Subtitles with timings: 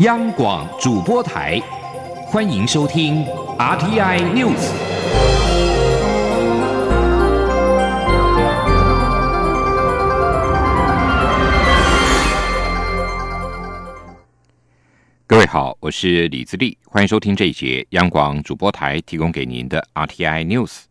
[0.00, 1.58] 央广主播台，
[2.26, 3.24] 欢迎收听
[3.58, 4.70] RTI News。
[15.26, 20.82] 各位好，我是李自立，欢迎收听这一节央广主播台提供给您的 RTI News。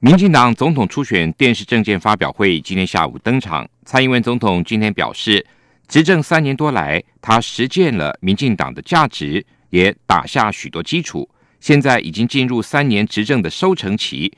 [0.00, 5.46] 民进党总统初选电视政见发表会今天下午登场，蔡英文总统今天表示。
[5.90, 11.28] 执政三年多来，他实践了民进党的价值，也打下许多基础。
[11.58, 14.32] 现在已经进入三年执政的收成期，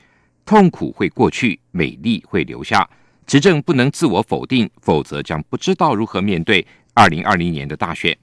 [0.47, 2.89] 痛苦会过去，美丽会留下。
[3.27, 6.65] 执政不能自我否定，否则将不知道如何面对
[6.95, 8.17] 二零二零年的大选。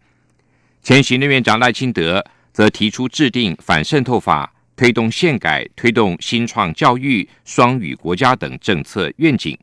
[0.82, 9.56] 前行政院长赖清德则提出制定反渗透法，推动宪改，推动新创教育、双语国家等政策愿景。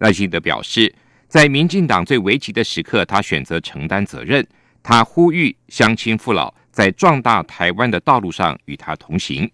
[0.00, 0.94] 赖清德表示。
[1.28, 4.46] 在民进党最危急的时刻，他选择承担责任。
[4.82, 9.50] 他呼吁乡亲父老在壮大台湾的道路上与他同行。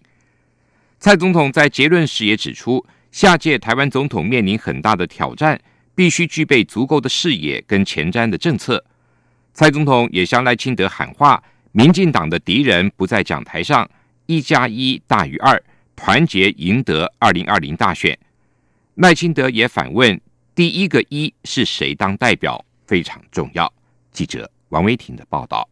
[0.99, 5.59] 蔡总统在结论时也指出，下届台湾总统面临很大的挑战，
[5.95, 8.85] 必须具备足够的视野跟前瞻的政策。
[9.55, 13.89] 蔡总统也向赖清德喊话：民进党的敌人不在讲台上，
[14.27, 15.59] 一加一大于二，
[15.95, 18.15] 团结赢得二零二零大选。
[18.95, 20.21] 赖清德也反问。
[20.55, 23.71] 第一个一是谁当代表非常重要。
[24.11, 25.67] 记者王威婷的报道。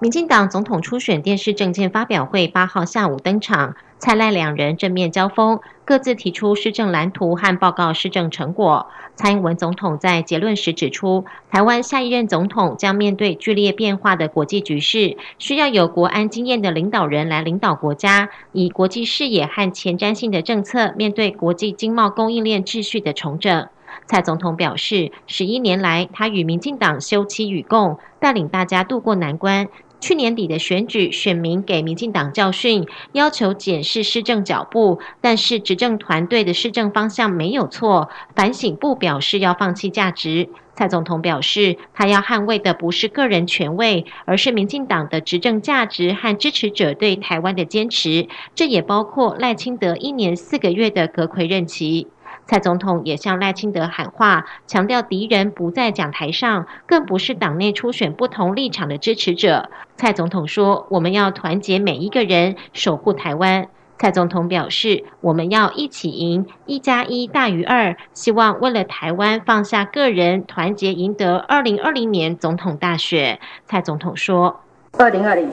[0.00, 8.86] 民进党总统初选电视政见发表会八号下午登场，蔡赖两人正面交锋，各自提出施政蓝图和报告施政成果。
[9.14, 23.68] 蔡英文总统在结论时指出，台湾下一任总统将面对剧烈变化的国际局势，需要有国安经验的领导人来领导国家，以国际视野和前瞻性的政策面对国际经贸供应链秩序的重整。
[24.06, 29.68] 蔡总统表示，十一年来，他与民进党休戚与共，带领大家渡过难关。
[30.00, 38.08] 去年底的选举，选民给民进党教训，要求检视施政脚步，但是执政团队的施政方向没有错。
[38.34, 40.48] 反省不表示要放弃价值。
[40.74, 48.26] 蔡总统表示，他要捍卫的不是个人权位，而是民进党的执政价值和支持者对台湾的坚持。
[48.54, 52.06] 这也包括赖清德一年四个月的阁魁任期。
[52.50, 59.70] 蔡总统也向赖清德喊话，强调敌人不在讲台上，更不是党内初选不同立场的支持者。
[59.96, 63.68] 蔡总统说：“我们要团结每一个人，守护台湾。”
[63.98, 67.96] 蔡总统表示：“我们要一起赢，一加一大于二。
[68.14, 74.58] 希望为了台湾放下个人，团结赢得二零二零年总统大选。”蔡总统说
[74.98, 75.48] ：“二零二零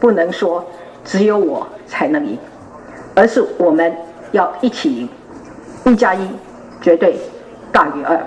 [0.00, 0.64] 不能说
[1.04, 2.38] 只有我才能赢，
[3.14, 3.94] 而是我们
[4.32, 5.06] 要一起赢。”
[5.88, 6.28] 一加一
[6.82, 7.16] 绝对
[7.72, 8.18] 大于二。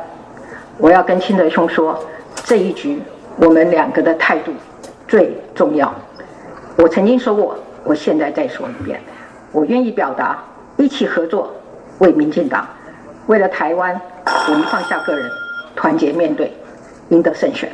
[0.77, 1.97] 我要跟清德兄说，
[2.43, 2.99] 这一局
[3.37, 4.51] 我们两个的态度
[5.07, 5.93] 最重要。
[6.77, 8.99] 我曾经说过，我现在再说一遍，
[9.51, 10.43] 我愿意表达
[10.77, 11.53] 一起合作，
[11.99, 12.67] 为民进党，
[13.27, 13.99] 为了台湾，
[14.47, 15.29] 我们放下个人，
[15.75, 16.51] 团结面对，
[17.09, 17.69] 赢得胜选。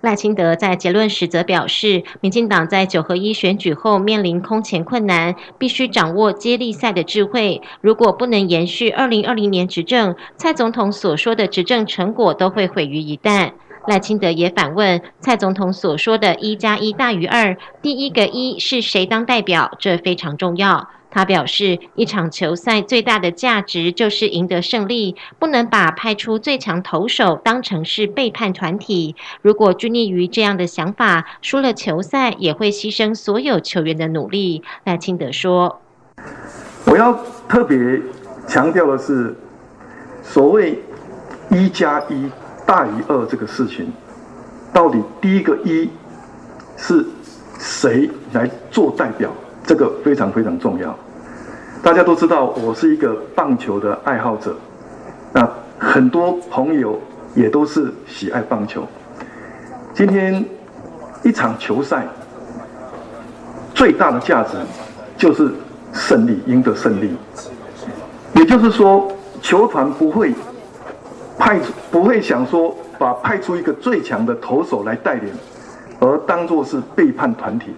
[0.00, 7.60] 赖清德在结论时则表示，民进党在九合一选举后面临空前困难，必须掌握接力赛的智慧。
[7.80, 13.50] 如果不能延续二零二零年执政，蔡总统所说的执政成果都会毁于一旦。
[13.88, 19.72] 赖清德也反问蔡总统所说的“一加一大于二”，第一个一是谁当代表？
[19.80, 20.90] 这非常重要。
[21.10, 29.16] 他表示，一场球赛最大的价值就是赢得胜利，不能把派出最强投手当成是背叛团体。
[29.40, 34.62] 如果拘泥于这样的想法，输了球赛也会牺牲所有球员的努力。
[34.84, 35.80] 赖清德说
[36.84, 37.18] ：“我要
[37.48, 38.00] 特别
[38.46, 39.34] 强调的是，
[40.22, 40.78] 所谓
[41.50, 42.30] 一加一
[42.66, 43.90] 大于二这个事情，
[44.74, 45.88] 到底第一个一
[46.76, 47.04] 是
[47.58, 49.32] 谁来做代表？”
[49.68, 50.96] 这个非常非常重要，
[51.82, 54.56] 大家都知道我是一个棒球的爱好者，
[55.30, 55.46] 那
[55.78, 56.98] 很多朋友
[57.34, 58.82] 也都是喜爱棒球。
[59.92, 60.42] 今天
[61.22, 62.06] 一场球赛
[63.74, 64.56] 最大的价值
[65.18, 65.52] 就是
[65.92, 67.14] 胜利，赢得胜利。
[68.36, 69.06] 也就是说，
[69.42, 70.32] 球团不会
[71.36, 75.30] 派出不会想说把派出一个最强的投手来带领，
[76.00, 77.74] 而当做是背叛团体。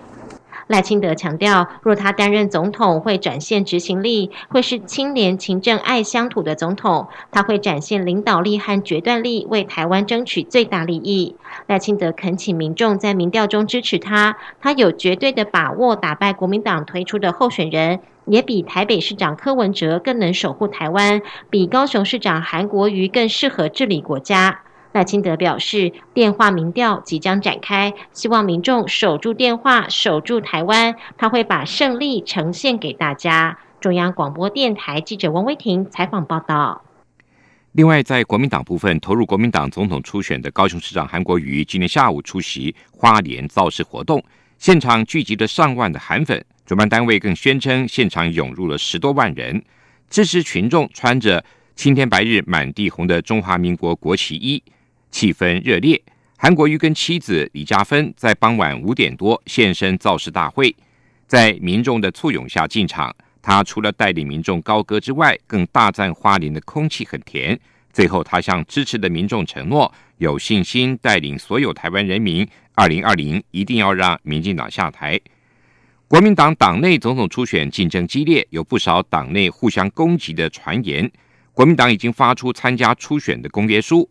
[0.70, 7.08] 赖清德强调，若他担任总统，会展现执行力，会是清廉、勤政、爱乡土的总统。
[7.32, 11.34] 他会展现领导力和决断力，为台湾争取最大利益。
[11.66, 21.20] 赖清德恳请民众在民调中支持他，他有绝对的把握打败国民党推出的候选人，也比台北市长柯文哲更能守护台湾，
[21.50, 24.60] 比高雄市长韩国瑜更适合治理国家。
[24.92, 33.58] 赖清德表示，电话民调即将展开，希望民众守住电话，守住台湾，他会把胜利呈现给大家。
[33.80, 36.82] 中央广播电台记者王威婷采访报道。
[37.72, 44.20] 另外，在国民党部分，投入国民党总统初选的高雄市长韩国瑜今天下午出席花莲造势活动，
[44.58, 49.64] 现场聚集了上万的韩粉，主办单位更宣称现场涌入了十多万人，
[50.08, 51.44] 支持群众穿着
[51.76, 54.60] 青天白日满地红的中华民国国旗衣。
[55.10, 56.00] 气氛热烈，
[56.36, 60.74] 韩国瑜跟妻子李嘉芬在傍晚五点多现身造势大会，
[61.26, 63.14] 在民众的簇拥下进场。
[63.42, 67.58] 他除了带领民众高歌之外，更大赞花莲的空气很甜。
[67.92, 75.20] 最后，他向支持的民众承诺，有信心带领所有台湾人民，二零二零一定要让民进党下台。
[76.06, 81.10] 国民党党内总统初选竞争激烈，有不少党内互相攻击的传言。
[81.52, 84.08] 国民党已经发出参加初选的公约书。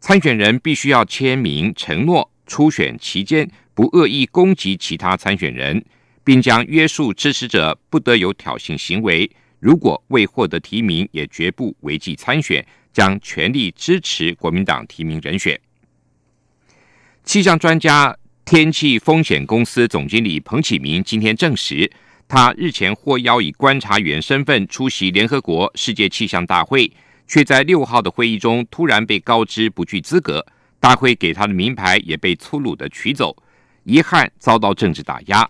[0.00, 5.84] 参选人必须要签名承诺，初选期间不恶意攻击其他参选人，
[6.24, 9.28] 并将约束支持者不得有挑衅行为。
[9.58, 15.60] 如果未获得提名，也绝不违纪参选，将全力支持国民党提名人选。
[17.24, 21.90] 气象专家、天气风险公司总经理彭启明今天证实，
[22.28, 26.90] 他日前获邀以观察员身份出席联合国世界气象大会。
[27.28, 30.44] 却在六号的会议中突然被告知不具资格，
[30.80, 33.36] 大会给他的名牌也被粗鲁的取走，
[33.84, 35.48] 遗憾遭到政治打压。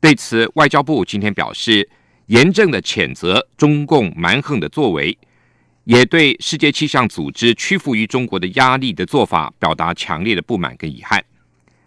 [0.00, 1.86] 对此，外交部今天表示，
[2.26, 5.16] 严正的谴责中共蛮横的作为，
[5.84, 11.22] 也对世界气象组织屈服于中国的压力的做法表达强烈的不满跟遗憾。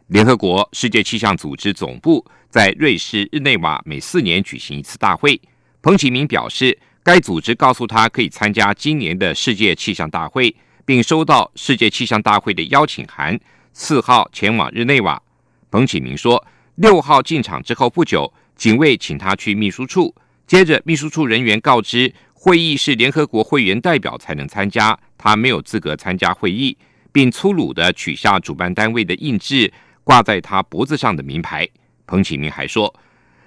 [0.08, 5.42] 联合国世界气象组织总部在瑞士日内瓦每四年举行一次大会，
[5.82, 6.78] 彭启明表示。
[7.04, 10.56] 该组织告诉他可以参加今年的世界气象大会，
[10.86, 13.38] 并收到世界气象大会的邀请函。
[13.74, 15.22] 四号前往日内瓦，
[15.70, 20.16] 彭启明说，六号进场之后不久，警卫请他去秘书处，
[20.48, 26.78] 接着秘书处人员告知会议是联合国会员代表才能参加，他没有资格参加会议，
[27.12, 29.70] 并粗鲁的取下主办单位的印制
[30.06, 31.68] 挂在他脖子上的名牌。
[32.08, 32.94] 彭启明还说，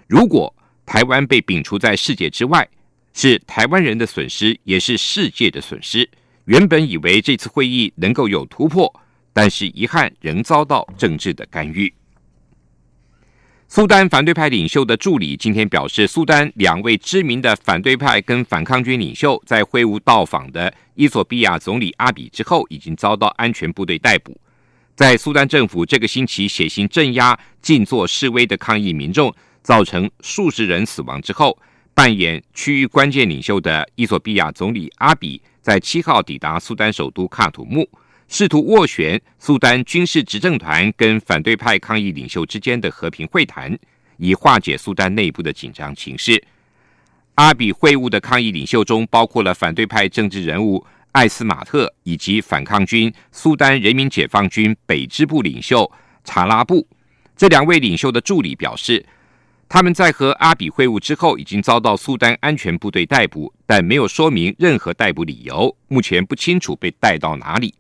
[0.07, 0.55] 如果
[0.85, 2.69] 台湾被摒除在世界之外。
[3.19, 6.07] 是台湾人的损失，也是世界的损失。
[6.45, 8.93] 原本以为这次会议能够有突破，
[9.33, 11.91] 但是遗憾仍遭到政治的干预。
[13.69, 24.39] 苏丹反对派领袖的助理今天表示，苏丹两位知名的反对派跟反抗军领袖在会晤到访的伊索比亚总理阿比之后，已经遭到安全部队逮捕。
[24.95, 31.59] 在苏丹政府这个星期血腥镇压静坐示威的抗议民众，造成数十人死亡之后。
[31.97, 37.89] 扮演区域关键领袖的伊索比亚总理阿比在七号抵达苏丹首都喀土穆，
[38.29, 43.75] 试图斡旋苏丹军事执政团跟反对派抗议领袖之间的和平会谈，
[44.19, 46.41] 以化解苏丹内部的紧张情势。
[47.37, 55.91] 阿比会晤的抗议领袖中包括了反对派政治人物艾斯马特以及反抗军苏丹人民解放军北支部领袖
[56.25, 56.87] 查拉布。
[57.35, 59.03] 这两位领袖的助理表示。
[59.69, 65.77] 他们在和阿比会晤之后，已经遭到苏丹安全部队逮捕，但没有说明任何逮捕理由。
[65.89, 67.75] 目前不清楚被带到哪里。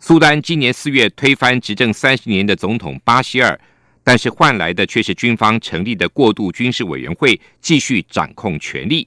[0.00, 3.58] 苏丹今年四月推翻执政三十年的总统巴希尔，
[4.02, 9.06] 但是换来的却是军方成立的过渡军事委员会继续掌控权力。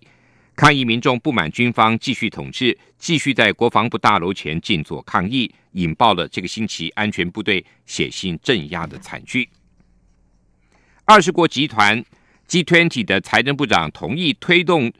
[0.55, 9.47] 抗议民众不满军方继续统治，继续在国防部大楼前静坐抗议，引爆了这个星期安全部队血腥镇压的惨剧。
[11.09, 12.05] 二十国集团
[12.47, 14.93] G20 的财政部长同意推动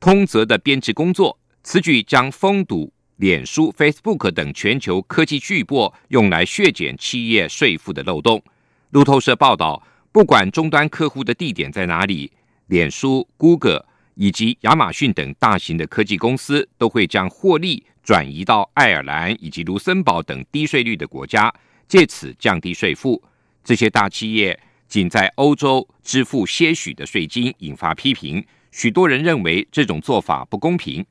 [0.00, 8.42] 通则的编制工作，此举将封堵脸书、Facebook 等全球科技巨擘用来削减企业税负的漏洞。
[8.90, 9.80] 路透社报道，
[10.10, 12.32] 不管终端客户的地点在哪里，
[12.66, 21.54] 脸书、Google 以及亚马逊等大型的科技公司都会将获利转移到爱尔兰以及卢森堡等低税率的国家，
[21.86, 23.22] 借此降低税负。
[23.62, 24.58] 这些大企业。
[24.94, 28.46] 仅在欧洲支付些许的税金，引发批评。
[28.70, 31.04] 许多人认为这种做法不公平。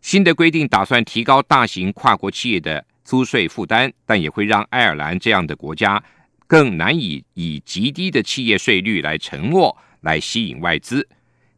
[0.00, 6.02] 新的规定打算提高大型跨国企业的租税负担，但也会让爱尔兰这样的国家
[6.46, 11.06] 更难以以极低的企业税率来承诺来吸引外资。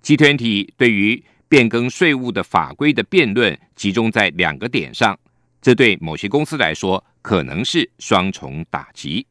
[0.01, 5.17] 集团体对于变更税务的法规的辩论集中在两个点上，
[5.61, 9.25] 这对某些公司来说可能是双重打击。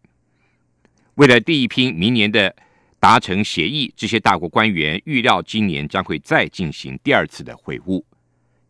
[1.21, 2.55] 为了第一批明年的
[2.99, 8.03] 达成协议，这些大国官员预料今年将会再进行第二次的会晤。